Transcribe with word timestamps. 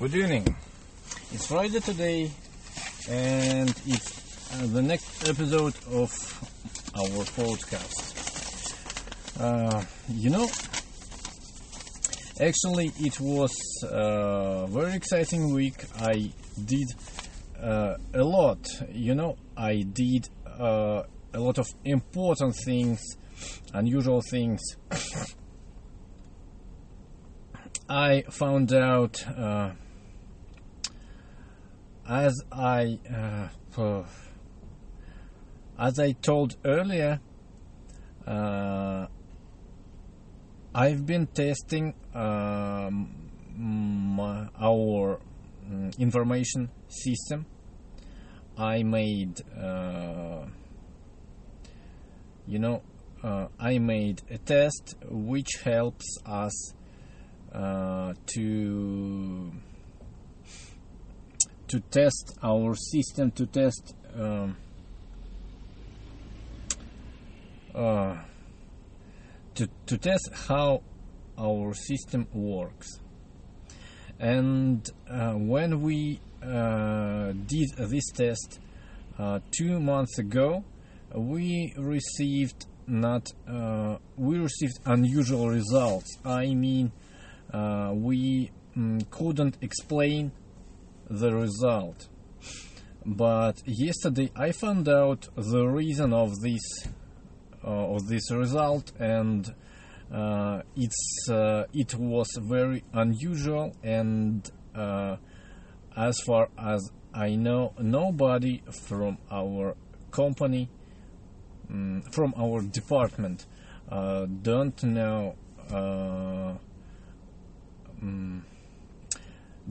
Good 0.00 0.16
evening. 0.16 0.56
It's 1.30 1.46
Friday 1.46 1.78
today, 1.78 2.28
and 3.08 3.70
it's 3.86 4.52
uh, 4.52 4.66
the 4.66 4.82
next 4.82 5.28
episode 5.28 5.74
of 5.92 6.10
our 6.96 7.24
podcast. 7.38 8.02
Uh, 9.40 9.84
you 10.08 10.30
know, 10.30 10.48
actually, 12.44 12.90
it 12.98 13.20
was 13.20 13.54
a 13.84 14.66
very 14.68 14.94
exciting 14.94 15.54
week. 15.54 15.84
I 16.00 16.32
did 16.64 16.88
uh, 17.62 17.94
a 18.14 18.24
lot. 18.24 18.66
You 18.90 19.14
know, 19.14 19.36
I 19.56 19.82
did 19.82 20.28
uh, 20.44 21.04
a 21.32 21.38
lot 21.38 21.58
of 21.58 21.68
important 21.84 22.56
things, 22.64 23.00
unusual 23.72 24.22
things. 24.28 24.60
I 27.88 28.24
found 28.30 28.72
out 28.72 29.24
uh, 29.28 29.70
as 32.06 32.34
I 32.52 32.98
uh, 33.10 33.48
as 35.78 35.98
I 35.98 36.12
told 36.12 36.56
earlier, 36.64 37.20
uh, 38.26 39.06
I've 40.74 41.06
been 41.06 41.26
testing 41.26 41.94
um, 42.14 43.24
our 44.60 45.20
um, 45.70 45.90
information 45.98 46.70
system. 46.88 47.46
I 48.56 48.82
made, 48.84 49.40
uh, 49.56 50.46
you 52.46 52.58
know, 52.58 52.82
uh, 53.22 53.48
I 53.58 53.78
made 53.78 54.22
a 54.30 54.38
test 54.38 54.94
which 55.10 55.60
helps 55.64 56.18
us 56.24 56.74
uh, 57.52 58.14
to 58.34 59.52
to 61.74 61.80
test 61.90 62.38
our 62.40 62.76
system 62.76 63.32
to 63.32 63.46
test 63.46 63.96
um, 64.16 64.56
uh, 67.74 68.16
to, 69.56 69.68
to 69.86 69.98
test 69.98 70.30
how 70.46 70.82
our 71.36 71.74
system 71.74 72.28
works. 72.32 73.00
And 74.20 74.88
uh, 75.10 75.32
when 75.32 75.82
we 75.82 76.20
uh, 76.40 77.32
did 77.32 77.70
this 77.76 78.12
test 78.12 78.60
uh, 79.18 79.40
two 79.50 79.80
months 79.80 80.20
ago 80.20 80.62
we 81.12 81.74
received 81.76 82.66
not 82.86 83.32
uh, 83.48 83.96
we 84.16 84.38
received 84.38 84.78
unusual 84.86 85.48
results. 85.48 86.18
I 86.24 86.54
mean 86.54 86.92
uh, 87.52 87.90
we 87.94 88.52
mm, 88.76 89.10
couldn't 89.10 89.56
explain 89.60 90.30
the 91.08 91.34
result. 91.34 92.08
But 93.06 93.60
yesterday 93.66 94.30
I 94.34 94.52
found 94.52 94.88
out 94.88 95.28
the 95.36 95.66
reason 95.66 96.12
of 96.12 96.40
this 96.40 96.88
uh, 97.62 97.94
of 97.94 98.08
this 98.08 98.30
result, 98.30 98.92
and 98.98 99.46
uh, 100.12 100.62
it's 100.76 101.28
uh, 101.30 101.64
it 101.72 101.94
was 101.94 102.28
very 102.40 102.82
unusual. 102.92 103.74
And 103.82 104.50
uh, 104.74 105.16
as 105.96 106.18
far 106.20 106.48
as 106.58 106.90
I 107.14 107.36
know, 107.36 107.74
nobody 107.78 108.62
from 108.88 109.18
our 109.30 109.76
company, 110.10 110.70
um, 111.70 112.02
from 112.10 112.34
our 112.38 112.62
department, 112.62 113.46
uh, 113.90 114.26
don't 114.26 114.82
know. 114.82 115.34
Um, 115.70 116.58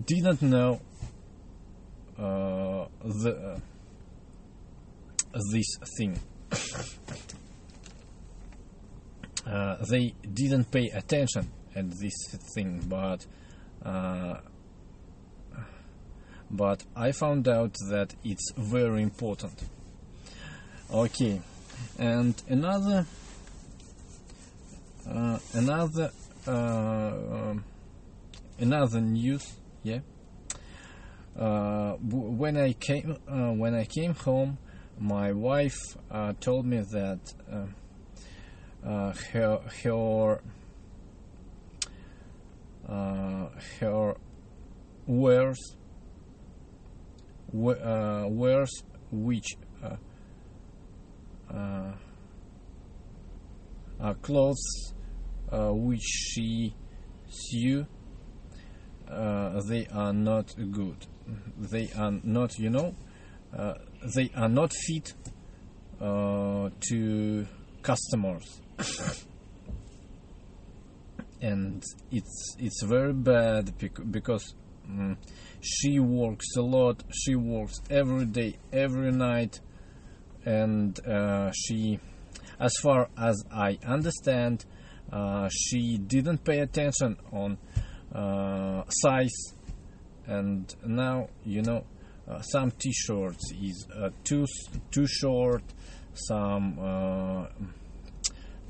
didn't 0.05 0.41
know 0.41 0.81
uh, 2.17 2.85
the 3.03 3.59
uh, 5.33 5.39
this 5.51 5.77
thing. 5.97 6.19
uh, 9.47 9.77
they 9.89 10.13
didn't 10.33 10.69
pay 10.71 10.89
attention 10.89 11.49
at 11.75 11.89
this 11.99 12.13
thing, 12.55 12.81
but 12.87 13.25
but 16.51 16.83
I 16.95 17.11
found 17.13 17.47
out 17.47 17.73
that 17.89 18.13
it's 18.23 18.51
very 18.55 19.01
important. 19.01 19.63
Okay, 20.93 21.41
and 21.97 22.35
another 22.47 23.07
uh, 25.09 25.39
another 25.53 26.11
uh, 26.47 26.51
um, 26.51 27.63
another 28.59 29.01
news, 29.01 29.51
yeah 29.81 29.99
uh, 31.39 31.93
when 31.93 32.57
I 32.57 32.73
came 32.73 33.17
uh, 33.27 33.51
when 33.53 33.73
I 33.73 33.85
came 33.85 34.13
home, 34.13 34.57
my 34.99 35.31
wife 35.31 35.79
uh, 36.11 36.33
told 36.39 36.65
me 36.65 36.81
that 36.91 37.19
uh, 37.51 38.87
uh, 38.87 39.13
her 39.31 39.59
her 39.83 40.41
uh, 42.87 43.47
her 43.79 44.15
wares 45.07 45.75
wares 47.51 48.83
which 49.11 49.57
clothes 54.21 54.93
which 55.51 56.01
she 56.01 56.75
sew 57.27 57.85
they 59.67 59.87
are 59.93 60.13
not 60.13 60.53
good 60.71 61.07
they 61.57 61.89
are 61.97 62.11
not, 62.23 62.57
you 62.57 62.69
know, 62.69 62.95
uh, 63.55 63.73
they 64.15 64.29
are 64.35 64.49
not 64.49 64.73
fit 64.73 65.13
uh, 66.01 66.69
to 66.89 67.47
customers. 67.81 68.61
and 71.41 71.83
it's 72.11 72.55
it's 72.57 72.83
very 72.83 73.13
bad 73.13 73.73
because 74.11 74.55
um, 74.87 75.17
she 75.61 75.99
works 75.99 76.55
a 76.57 76.61
lot. 76.61 77.03
She 77.11 77.35
works 77.35 77.81
every 77.89 78.25
day, 78.25 78.57
every 78.71 79.11
night, 79.11 79.59
and 80.45 80.99
uh, 81.07 81.51
she, 81.53 81.99
as 82.59 82.73
far 82.81 83.09
as 83.17 83.43
I 83.51 83.77
understand, 83.85 84.65
uh, 85.11 85.49
she 85.51 85.97
didn't 85.97 86.43
pay 86.43 86.59
attention 86.59 87.17
on 87.31 87.57
uh, 88.13 88.83
size. 88.89 89.53
And 90.25 90.73
now 90.85 91.27
you 91.43 91.61
know 91.61 91.83
uh, 92.29 92.41
some 92.41 92.71
t-shirts. 92.71 93.51
Is 93.61 93.87
uh, 93.93 94.09
too 94.23 94.45
too 94.91 95.07
short 95.07 95.63
some 96.13 96.79
uh, 96.79 97.47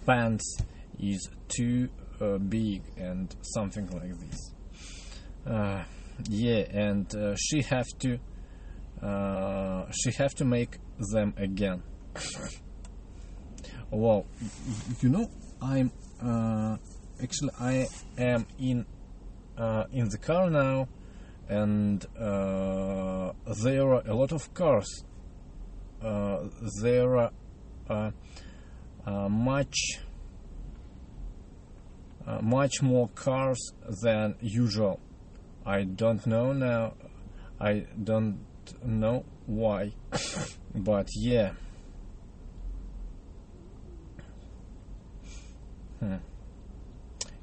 pants. 0.06 0.58
Is 1.00 1.30
too 1.50 1.90
uh, 2.22 2.38
big 2.38 2.84
and 2.98 3.36
something 3.42 3.88
like 3.88 4.18
this. 4.20 4.54
Uh, 5.46 5.84
yeah 6.30 6.64
and 6.72 7.14
she 7.38 7.62
have 7.64 7.88
to 8.00 8.18
she 9.92 10.12
have 10.18 10.34
to 10.36 10.46
make 10.46 10.78
them 11.12 11.34
again. 11.38 11.84
Well 13.92 14.26
you 15.02 15.10
know 15.10 15.30
i'm 15.62 15.92
actually 17.22 17.52
i 17.60 17.86
am 18.18 18.48
in 18.58 18.88
in 19.92 20.10
the 20.10 20.18
car 20.18 20.50
now 20.50 20.88
and 21.50 22.06
uh, 22.18 23.32
there 23.64 23.94
are 23.94 24.02
a 24.08 24.14
lot 24.14 24.32
of 24.32 24.54
cars. 24.54 25.04
Uh, 26.02 26.48
there 26.82 27.18
are 27.18 27.32
uh, 27.90 28.12
uh 29.06 29.30
much 29.30 30.00
uh, 32.26 32.40
much 32.42 32.82
more 32.82 33.10
cars 33.10 33.74
than 34.02 34.36
usual. 34.42 35.00
I 35.66 35.84
don't 35.84 36.26
know 36.26 36.54
now. 36.54 36.94
I 37.60 37.86
don't 38.02 38.40
know 38.84 39.26
why, 39.46 39.94
but 40.76 41.08
yeah. 41.16 41.52
Hmm. 46.00 46.16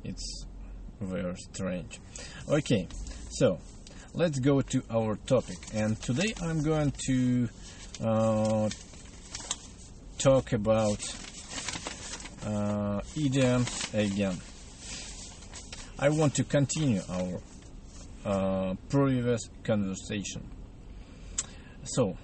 It's 0.03 0.47
very 1.01 1.35
strange. 1.37 2.01
Okay, 2.49 2.89
so 3.31 3.59
let's 4.15 4.39
go 4.39 4.61
to 4.61 4.83
our 4.91 5.17
topic. 5.27 5.59
And 5.75 6.01
today 6.01 6.35
I'm 6.43 6.63
going 6.63 6.93
to 7.07 7.49
uh, 8.03 8.69
talk 10.19 10.53
about 10.53 11.03
uh, 12.45 13.01
idioms 13.17 13.95
again. 13.95 14.39
I 15.99 16.09
want 16.09 16.35
to 16.37 16.45
continue 16.45 17.03
our 17.11 17.41
uh, 18.25 18.75
previous 18.89 19.49
conversation. 19.65 20.49
So, 21.85 22.17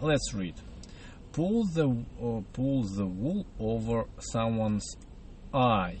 let's 0.00 0.34
read. 0.34 0.54
Pull 1.32 1.64
the 1.74 1.88
uh, 1.88 2.42
pull 2.52 2.84
the 2.84 3.06
wool 3.06 3.46
over 3.58 4.04
someone's 4.18 4.96
eye. 5.52 5.98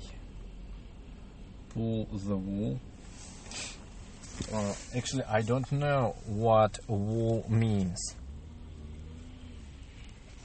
Pull 1.74 2.06
the 2.12 2.36
wool 2.36 2.80
Uh, 4.52 4.74
actually, 4.96 5.22
I 5.24 5.42
don't 5.42 5.70
know 5.72 6.16
what 6.26 6.78
wool 6.88 7.46
means. 7.48 7.98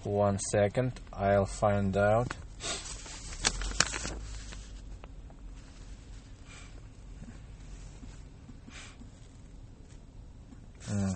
One 0.03 0.37
second, 0.51 0.93
I'll 1.11 1.45
find 1.45 1.95
out. 1.97 2.35
Uh, 10.89 11.13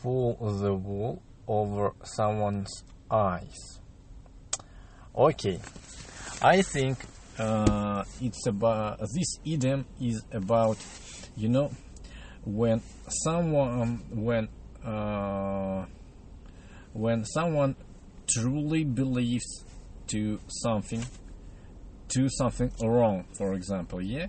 pull 0.00 0.36
the 0.60 0.74
wool 0.74 1.22
over 1.46 1.92
someone's 2.04 2.82
eyes. 3.10 3.78
Okay, 5.18 5.58
I 6.40 6.62
think 6.62 6.96
uh, 7.40 8.04
it's 8.20 8.46
about 8.46 9.00
this 9.00 9.40
idiom 9.44 9.84
is 10.00 10.22
about 10.30 10.78
you 11.36 11.48
know 11.48 11.72
when 12.44 12.80
someone 13.24 14.04
when 14.12 14.48
uh, 14.86 15.86
when 16.92 17.24
someone 17.24 17.74
truly 18.28 18.84
believes 18.84 19.64
to 20.06 20.38
something 20.46 21.04
to 22.10 22.28
something 22.28 22.70
wrong 22.80 23.24
for 23.36 23.54
example 23.54 24.00
yeah? 24.00 24.28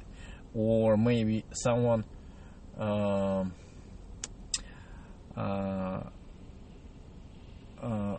Or 0.56 0.98
maybe 0.98 1.46
someone 1.52 2.04
um, 2.80 3.54
uh, 5.38 6.02
uh, 7.80 8.18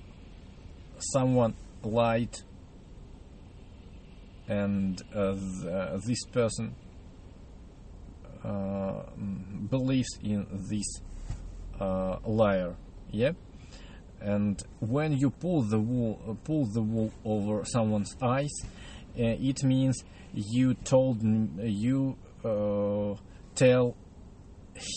someone 1.01 1.55
lied 1.83 2.31
and 4.51 5.01
uh, 5.15 5.21
uh, 5.21 5.97
this 6.05 6.25
person 6.27 6.75
uh, 8.45 9.03
believes 9.71 10.19
in 10.23 10.45
this 10.69 11.01
liar. 11.79 12.75
Yeah? 13.13 13.33
And 14.21 14.61
when 14.81 15.13
you 15.17 15.31
pull 15.31 15.63
the 15.63 15.79
wool 15.79 16.37
pull 16.45 16.67
the 16.67 16.83
wool 16.83 17.11
over 17.25 17.65
someone's 17.65 18.15
eyes 18.21 18.53
it 19.15 19.63
means 19.63 20.05
you 20.35 20.75
told 20.75 21.23
you 21.23 22.19
uh, 22.45 23.15
tell 23.55 23.97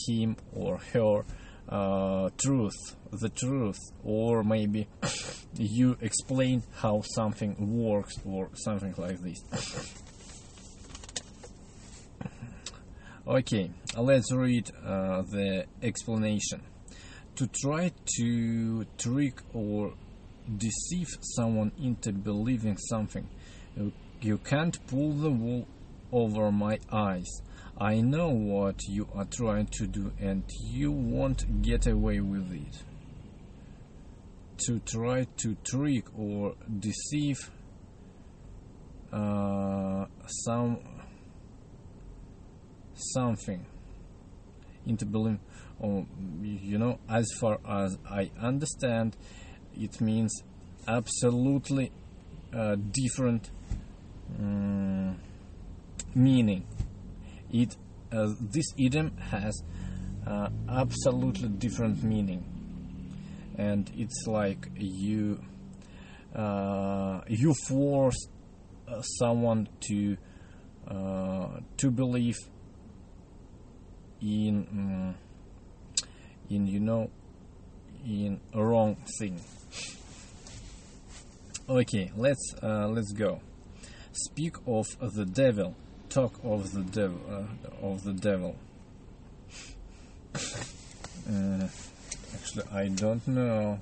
him 0.07 0.35
or 0.53 0.79
her 0.91 1.23
uh, 1.69 2.29
truth 2.41 2.95
the 3.11 3.29
truth 3.29 3.79
or 4.03 4.43
maybe 4.43 4.87
you 5.55 5.97
explain 6.01 6.63
how 6.75 7.01
something 7.15 7.55
works 7.59 8.15
or 8.25 8.49
something 8.55 8.93
like 8.97 9.19
this. 9.21 9.39
Okay 13.25 13.69
let's 13.97 14.31
read 14.33 14.69
uh, 14.85 15.21
the 15.21 15.65
explanation. 15.81 16.61
To 17.37 17.47
try 17.47 17.91
to 18.17 18.85
trick 18.97 19.41
or 19.53 19.93
deceive 20.57 21.07
someone 21.21 21.71
into 21.81 22.11
believing 22.11 22.77
something 22.77 23.27
you, 23.75 23.91
you 24.21 24.37
can't 24.37 24.77
pull 24.87 25.13
the 25.13 25.31
wool 25.31 25.67
over 26.11 26.51
my 26.51 26.77
eyes 26.91 27.41
I 27.83 27.99
know 27.99 28.29
what 28.29 28.87
you 28.87 29.09
are 29.13 29.25
trying 29.25 29.65
to 29.65 29.87
do 29.87 30.13
and 30.17 30.43
you 30.61 30.89
won't 30.89 31.61
get 31.61 31.85
away 31.85 32.21
with 32.21 32.49
it. 32.53 32.81
To 34.67 34.79
try 34.79 35.27
to 35.39 35.57
trick 35.65 36.05
or 36.17 36.55
deceive 36.79 37.51
uh, 39.11 40.05
some 40.45 40.79
something 42.95 43.65
into 44.85 45.05
believing 45.05 45.41
or 45.77 46.05
you 46.41 46.77
know 46.77 46.99
as 47.09 47.27
far 47.41 47.59
as 47.67 47.97
I 48.09 48.31
understand 48.39 49.17
it 49.75 49.99
means 49.99 50.31
absolutely 50.87 51.91
uh, 52.53 52.75
different 52.75 53.49
um, 54.39 55.17
meaning 56.15 56.65
it 57.53 57.77
uh, 58.11 58.33
this 58.41 58.65
idiom 58.77 59.15
has 59.17 59.63
uh, 60.27 60.49
absolutely 60.67 61.49
different 61.49 62.03
meaning. 62.03 62.43
And 63.57 63.89
it's 63.95 64.25
like 64.27 64.67
you 64.75 65.39
uh, 66.35 67.21
you 67.27 67.53
force 67.53 68.27
uh, 68.87 69.01
someone 69.19 69.69
to 69.81 70.17
uh, 70.87 71.59
to 71.77 71.91
believe 71.91 72.37
in 74.21 74.67
um, 74.71 75.15
in 76.49 76.65
you 76.65 76.79
know 76.79 77.09
in 78.05 78.39
a 78.53 78.63
wrong 78.63 78.97
thing. 79.19 79.39
Okay 81.69 82.11
let's 82.17 82.55
uh, 82.63 82.87
let's 82.87 83.13
go. 83.13 83.39
Speak 84.11 84.55
of 84.67 84.85
the 84.99 85.25
devil 85.25 85.75
talk 86.13 86.39
of 86.43 86.71
the 86.73 86.83
devil 86.83 87.19
uh, 87.27 87.87
of 87.87 88.03
the 88.03 88.13
devil. 88.13 88.55
Uh, 91.25 91.69
actually 92.33 92.65
I 92.73 92.89
don't 92.89 93.25
know. 93.29 93.79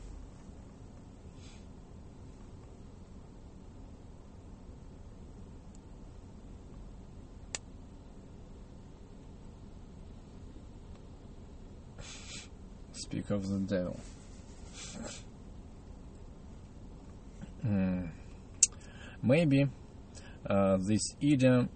Speak 12.91 13.31
of 13.31 13.49
the 13.49 13.57
devil. 13.57 13.99
Hmm. 17.63 18.05
maybe 19.23 19.67
uh, 20.45 20.77
this 20.77 21.15
idiom 21.19 21.69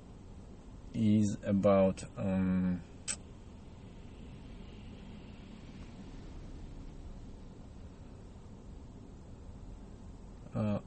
is 0.95 1.37
about 1.45 2.03
um, 2.17 2.81
uh, 10.55 10.79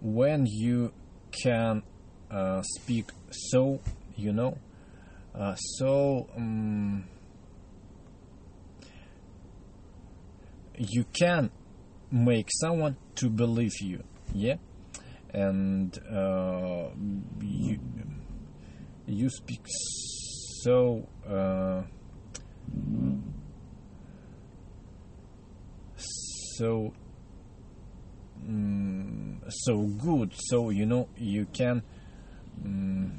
when 0.00 0.46
you 0.46 0.92
can 1.42 1.82
uh, 2.30 2.62
speak 2.62 3.10
so 3.30 3.80
you 4.16 4.32
know 4.32 4.56
uh, 5.34 5.54
so 5.54 6.28
um, 6.36 7.04
you 10.76 11.04
can 11.12 11.50
make 12.10 12.48
someone 12.50 12.96
to 13.14 13.28
believe 13.28 13.72
you 13.80 14.02
yeah 14.34 14.56
and 15.32 15.98
uh, 16.10 16.88
you 17.40 17.78
you 19.06 19.30
speak 19.30 19.60
so 19.66 21.08
uh, 21.28 21.82
so 25.96 26.92
mm, 28.46 29.36
so 29.48 29.78
good. 29.78 30.32
So 30.34 30.70
you 30.70 30.86
know 30.86 31.08
you 31.16 31.46
can 31.52 31.82
mm, 32.62 33.10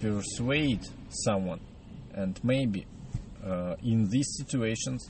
persuade 0.00 0.86
someone. 1.08 1.60
And 2.14 2.38
maybe 2.44 2.86
uh, 3.44 3.76
in 3.82 4.08
these 4.08 4.36
situations 4.38 5.08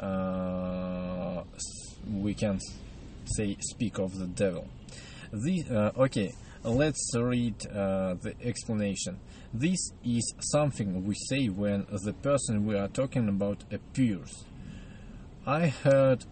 uh, 0.00 1.42
we 2.10 2.34
can 2.34 2.58
say 3.28 3.56
speak 3.60 3.98
of 3.98 4.18
the 4.18 4.26
devil. 4.26 4.68
The 5.32 5.64
uh, 5.70 6.02
okay 6.02 6.32
let's 6.64 7.10
read 7.14 7.54
uh, 7.66 8.14
the 8.14 8.34
explanation. 8.42 9.20
This 9.52 9.92
is 10.02 10.34
something 10.40 11.04
we 11.04 11.14
say 11.28 11.46
when 11.48 11.86
the 11.90 12.12
person 12.14 12.64
we 12.64 12.76
are 12.76 12.88
talking 12.88 13.28
about 13.28 13.64
appears. 13.70 14.44
I 15.46 15.68
heard 15.68 16.24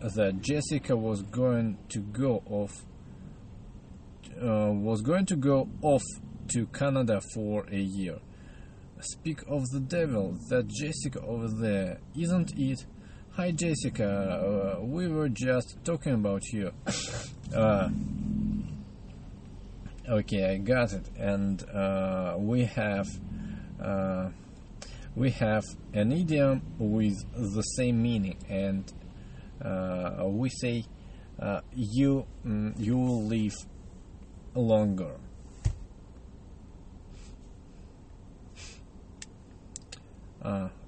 that 0.00 0.40
jessica 0.42 0.96
was 0.96 1.22
going 1.22 1.78
to 1.90 2.00
go 2.00 2.42
off 2.50 2.72
uh, 4.40 4.70
was 4.72 5.00
going 5.00 5.26
to 5.26 5.36
go 5.36 5.68
off 5.82 6.02
to 6.48 6.66
canada 6.66 7.20
for 7.34 7.66
a 7.70 7.78
year. 7.78 8.18
Speak 9.00 9.42
of 9.48 9.62
the 9.70 9.80
devil 9.80 10.36
that 10.48 10.68
jessica 10.68 11.20
over 11.20 11.48
there 11.48 11.98
isn't 12.16 12.52
it 12.56 12.84
Hi 13.38 13.52
Jessica, 13.52 14.78
uh, 14.80 14.84
we 14.84 15.06
were 15.06 15.28
just 15.28 15.76
talking 15.84 16.14
about 16.14 16.42
you. 16.46 16.72
uh, 17.54 17.88
okay, 20.08 20.54
I 20.54 20.56
got 20.56 20.92
it. 20.92 21.08
And 21.16 21.62
uh, 21.70 22.34
we 22.36 22.64
have 22.64 23.06
uh, 23.80 24.30
we 25.14 25.30
have 25.30 25.62
an 25.94 26.10
idiom 26.10 26.62
with 26.80 27.14
the 27.32 27.62
same 27.62 28.02
meaning, 28.02 28.38
and 28.48 28.92
uh, 29.64 30.24
we 30.26 30.48
say 30.48 30.84
uh, 31.38 31.60
you 31.72 32.26
mm, 32.44 32.74
you 32.76 32.98
will 32.98 33.24
live 33.24 33.54
longer. 34.56 35.14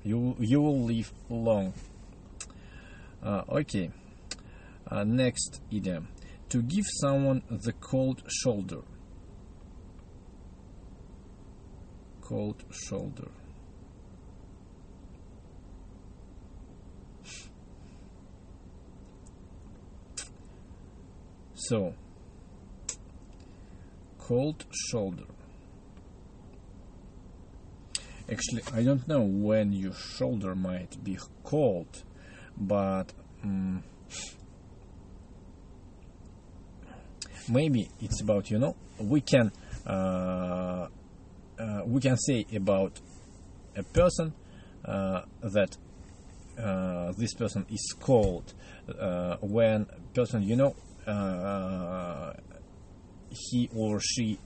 You 0.02 0.34
you 0.40 0.60
will 0.60 0.82
live 0.82 1.12
long. 1.28 1.74
Uh, 3.22 3.42
okay. 3.48 3.90
Uh, 4.90 5.04
next 5.04 5.60
idiom: 5.70 6.08
to 6.48 6.62
give 6.62 6.84
someone 6.86 7.42
the 7.50 7.72
cold 7.72 8.22
shoulder. 8.28 8.82
Cold 12.20 12.64
shoulder. 12.70 13.28
So, 21.54 21.94
cold 24.18 24.64
shoulder. 24.72 25.26
Actually, 28.30 28.62
I 28.72 28.82
don't 28.82 29.06
know 29.06 29.22
when 29.22 29.72
your 29.72 29.92
shoulder 29.92 30.54
might 30.54 31.02
be 31.04 31.18
cold, 31.44 32.02
but 32.56 33.12
um, 33.42 33.82
maybe 37.48 37.88
it's 38.00 38.20
about 38.20 38.50
you 38.50 38.58
know 38.58 38.76
we 38.98 39.20
can 39.20 39.50
uh, 39.86 40.86
uh, 41.58 41.82
we 41.86 42.00
can 42.00 42.16
say 42.16 42.46
about 42.54 42.98
a 43.76 43.82
person 43.82 44.32
uh, 44.84 45.22
that 45.42 45.76
uh, 46.58 47.12
this 47.16 47.34
person 47.34 47.66
is 47.70 47.94
cold 48.00 48.52
uh, 48.98 49.36
when 49.40 49.86
person 50.14 50.42
you 50.42 50.56
know 50.56 50.74
uh, 51.06 52.32
he 53.30 53.68
or 53.74 54.00
she 54.00 54.38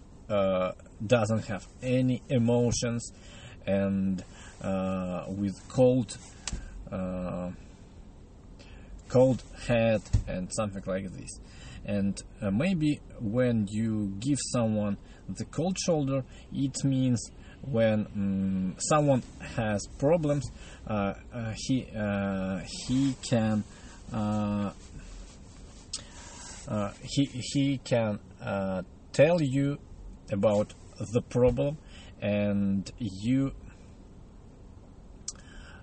doesn't 1.07 1.45
have 1.47 1.67
any 1.83 2.23
emotions 2.29 3.13
and 3.67 4.25
with 5.29 5.57
cold 5.69 6.17
cold 9.15 9.43
head 9.69 10.03
and 10.27 10.53
something 10.53 10.83
like 10.87 11.05
this. 11.13 11.31
And 11.87 12.21
uh, 12.43 12.51
maybe 12.51 13.01
when 13.21 13.67
you 13.71 14.15
give 14.19 14.39
someone 14.53 14.99
the 15.29 15.45
cold 15.45 15.79
shoulder 15.79 16.25
it 16.53 16.85
means 16.85 17.31
when 17.63 18.07
um, 18.15 18.77
someone 18.79 19.23
has 19.57 19.87
problems 19.99 20.51
uh, 20.87 21.15
uh, 21.33 21.53
he 21.57 21.87
he 22.87 23.15
can 23.23 23.65
uh, 24.13 24.71
he 27.03 27.25
he 27.33 27.79
can 27.79 28.19
uh, 28.43 28.83
tell 29.13 29.41
you 29.41 29.79
about 30.31 30.75
the 31.13 31.23
problem 31.23 31.79
and 32.21 32.91
you 32.99 33.53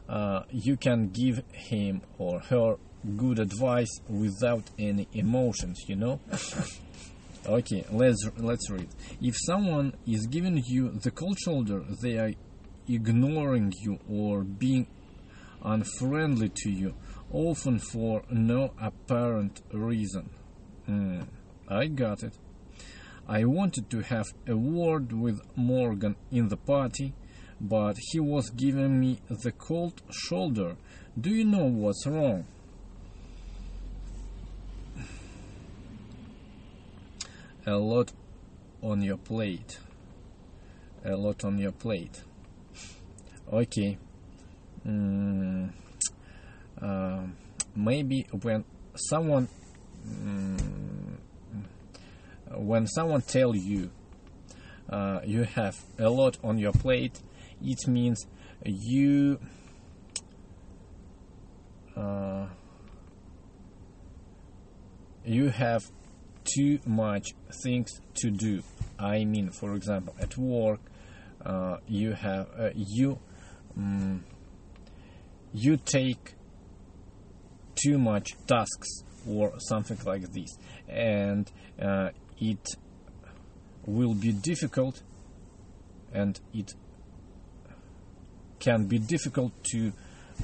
uh, 0.10 0.44
you 0.52 0.78
can 0.78 1.10
give 1.10 1.44
him 1.54 2.02
or 2.18 2.40
her 2.42 2.76
good 3.18 3.40
advice 3.40 4.00
without 4.08 4.70
any 4.78 5.08
emotions 5.14 5.84
you 5.88 5.96
know 5.96 6.20
okay 7.48 7.84
let's 7.92 8.30
let's 8.38 8.70
read 8.70 8.88
if 9.22 9.36
someone 9.46 9.94
is 10.08 10.28
giving 10.28 10.62
you 10.66 10.90
the 11.04 11.12
cold 11.12 11.38
shoulder 11.40 11.84
they 12.02 12.18
are 12.18 12.34
ignoring 12.88 13.74
you 13.82 13.98
or 14.10 14.44
being 14.44 14.86
unfriendly 15.64 16.50
to 16.50 16.70
you 16.70 16.94
often 17.32 17.80
for 17.80 18.24
no 18.30 18.74
apparent 18.80 19.62
reason 19.72 20.30
Mm, 20.92 21.26
I 21.70 21.88
got 21.88 22.24
it. 22.24 22.34
I 23.28 23.46
wanted 23.46 23.90
to 23.92 24.02
have 24.02 24.26
a 24.48 24.58
word 24.58 25.14
with 25.14 25.40
Morgan 25.56 26.16
in 26.32 26.50
the 26.50 26.58
party, 26.58 27.14
but 27.62 27.96
he 28.12 28.20
was 28.20 28.50
giving 28.50 29.00
me 29.00 29.22
the 29.30 29.52
cold 29.52 30.02
shoulder. 30.12 30.76
Do 31.20 31.30
you 31.30 31.46
know 31.46 31.66
what's 31.66 32.06
wrong? 32.06 32.46
A 37.66 37.76
lot 37.76 38.12
on 38.82 39.02
your 39.02 39.18
plate. 39.18 39.80
A 41.06 41.16
lot 41.16 41.44
on 41.44 41.58
your 41.58 41.72
plate. 41.72 42.24
Okay. 43.52 43.98
Mm, 44.88 45.70
uh, 46.82 47.22
maybe 47.76 48.26
when 48.32 48.66
someone 48.96 49.48
Mm, 50.08 50.58
when 52.56 52.88
someone 52.88 53.22
tell 53.22 53.56
you 53.56 53.92
uh, 54.90 55.20
you 55.24 55.44
have 55.44 55.80
a 56.00 56.10
lot 56.10 56.38
on 56.44 56.58
your 56.58 56.74
plate, 56.74 57.22
it 57.62 57.88
means 57.88 58.26
you 58.66 59.40
uh, 61.96 62.48
you 65.24 65.50
have 65.50 65.92
too 66.56 66.80
much 66.86 67.30
things 67.64 68.02
to 68.16 68.30
do. 68.30 68.64
I 69.00 69.26
mean, 69.26 69.52
for 69.52 69.76
example, 69.76 70.16
at 70.20 70.38
work, 70.38 70.80
uh, 71.46 71.78
you 71.88 72.14
have 72.14 72.48
uh, 72.58 72.70
you 72.76 73.20
um, 73.78 74.24
you 75.54 75.78
take 75.78 76.36
too 77.76 77.98
much 77.98 78.30
tasks 78.48 79.04
or 79.28 79.54
something 79.60 79.98
like 80.06 80.32
this 80.34 80.58
and 80.88 81.52
uh, 81.82 82.10
it 82.40 82.76
will 83.86 84.14
be 84.14 84.32
difficult 84.32 85.02
and 86.14 86.40
it 86.54 86.74
can 88.60 88.86
be 88.86 89.00
difficult 89.00 89.52
to 89.64 89.92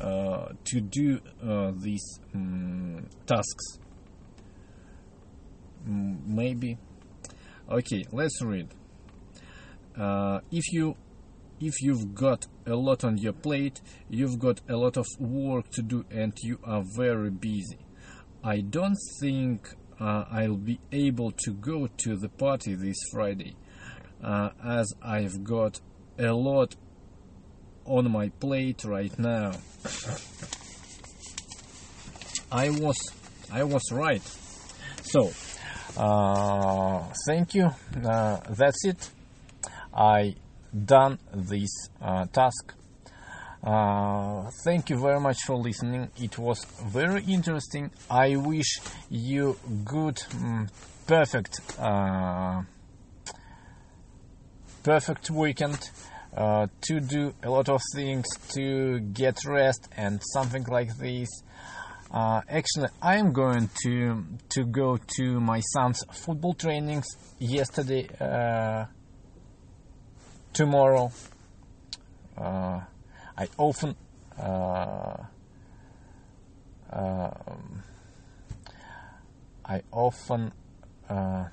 uh, 0.02 0.50
to 0.64 0.80
do 0.82 1.20
uh, 1.44 1.72
these 1.76 2.20
um, 2.34 3.06
tasks 3.26 3.80
maybe 5.88 6.78
okay 7.72 8.04
let's 8.12 8.42
read 8.42 8.68
uh, 9.98 10.40
if 10.52 10.72
you 10.72 10.96
if 11.60 11.82
you've 11.82 12.14
got 12.14 12.46
a 12.68 12.76
lot 12.76 13.04
on 13.04 13.18
your 13.18 13.34
plate 13.34 13.82
you've 14.10 14.38
got 14.38 14.62
a 14.70 14.76
lot 14.76 14.98
of 14.98 15.06
work 15.20 15.70
to 15.72 15.82
do 15.82 16.06
and 16.12 16.34
you 16.44 16.60
are 16.64 16.84
very 16.96 17.32
busy 17.32 17.80
I 18.44 18.62
don't 18.62 18.98
think 19.20 19.68
uh, 20.00 20.26
I'll 20.32 20.56
be 20.58 20.80
able 20.92 21.32
to 21.32 21.52
go 21.52 21.88
to 21.88 22.16
the 22.16 22.30
party 22.30 22.76
this 22.76 22.98
Friday, 23.12 23.56
uh, 24.24 24.52
as 24.64 24.94
I've 25.02 25.44
got 25.44 25.80
a 26.20 26.32
lot 26.32 26.76
on 27.86 28.12
my 28.12 28.30
plate 28.30 28.84
right 28.86 29.18
now. 29.18 29.52
I 32.52 32.70
was 32.70 32.98
I 33.52 33.64
was 33.64 33.84
right. 33.92 34.22
So, 35.04 35.32
uh, 35.98 37.04
thank 37.28 37.56
you. 37.56 37.72
Uh, 38.06 38.40
that's 38.50 38.86
it. 38.86 39.10
I 39.94 40.36
done 40.86 41.20
this 41.34 41.90
uh, 42.02 42.26
task 42.28 42.74
uh, 43.64 44.50
thank 44.64 44.90
you 44.90 44.98
very 44.98 45.20
much 45.20 45.38
for 45.46 45.58
listening. 45.58 46.10
It 46.16 46.38
was 46.38 46.64
very 46.86 47.24
interesting. 47.24 47.92
I 48.10 48.36
wish 48.36 48.80
you 49.10 49.58
good, 49.84 50.22
um, 50.36 50.70
perfect, 51.06 51.60
perfect 54.84 55.32
weekend. 55.32 55.90
Uh, 56.36 56.68
to 56.82 57.00
do 57.00 57.34
a 57.42 57.50
lot 57.50 57.68
of 57.68 57.82
things, 57.96 58.26
to 58.50 59.00
get 59.00 59.44
rest 59.44 59.90
and 59.98 60.22
something 60.34 60.64
like 60.70 60.96
this. 60.98 61.28
Uh, 62.10 62.42
actually, 62.48 62.88
I 63.02 63.18
am 63.18 63.34
going 63.34 63.70
to 63.84 64.24
to 64.50 64.64
go 64.66 64.98
to 65.18 65.40
my 65.42 65.60
son's 65.60 66.04
football 66.12 66.54
trainings 66.54 67.06
yesterday, 67.38 68.08
uh, 68.20 68.86
tomorrow. 70.54 71.12
Uh, 72.38 72.80
I 73.38 73.48
often 73.58 73.96
uh, 74.40 75.18
uh, 76.92 77.30
I 79.66 79.82
often 79.92 80.54
uh, 81.10 81.46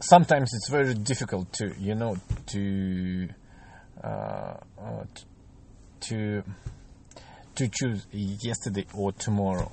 sometimes 0.00 0.50
it's 0.52 0.68
very 0.68 0.92
difficult 0.92 1.50
to 1.54 1.74
you 1.78 1.94
know 1.94 2.16
to 2.48 3.28
uh, 4.04 4.54
to 6.08 6.42
to 7.54 7.68
choose 7.68 8.06
yesterday 8.12 8.86
or 8.94 9.12
tomorrow. 9.12 9.72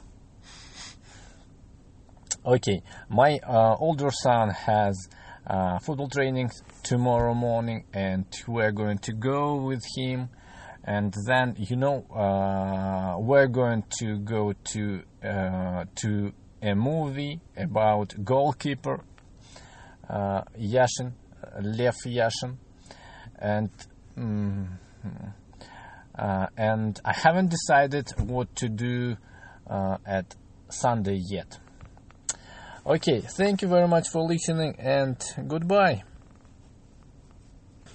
Okay, 2.45 2.81
my 3.09 3.39
uh, 3.39 3.75
older 3.79 4.11
son 4.11 4.49
has 4.49 5.07
uh, 5.47 5.79
football 5.79 6.09
training 6.09 6.49
tomorrow 6.83 7.33
morning, 7.33 7.85
and 7.93 8.25
we're 8.47 8.71
going 8.71 8.97
to 8.99 9.13
go 9.13 9.55
with 9.55 9.83
him. 9.97 10.29
and 10.83 11.13
then 11.25 11.55
you 11.57 11.75
know 11.75 12.05
uh, 12.13 13.17
we're 13.17 13.47
going 13.47 13.83
to 13.99 14.17
go 14.19 14.53
to 14.65 15.01
uh, 15.23 15.85
to 15.95 16.33
a 16.61 16.75
movie 16.75 17.39
about 17.55 18.13
goalkeeper 18.23 19.03
uh, 20.09 20.41
Yashin, 20.59 21.13
Lev 21.61 21.95
Yashin, 22.05 22.57
and 23.39 23.69
mm, 24.17 24.67
uh, 26.17 26.47
and 26.57 26.99
I 27.03 27.13
haven't 27.13 27.49
decided 27.49 28.11
what 28.17 28.55
to 28.57 28.69
do 28.69 29.17
uh, 29.67 29.97
at 30.05 30.35
Sunday 30.69 31.15
yet. 31.15 31.59
Okay, 32.85 33.21
thank 33.21 33.61
you 33.61 33.67
very 33.67 33.87
much 33.87 34.09
for 34.09 34.21
listening 34.23 34.75
and 34.77 35.17
goodbye. 35.47 36.03